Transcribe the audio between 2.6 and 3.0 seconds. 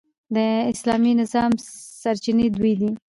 دي.